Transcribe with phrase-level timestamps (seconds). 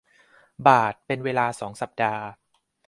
[0.67, 2.23] บาทเป็นเวลา สอง สัปดาห์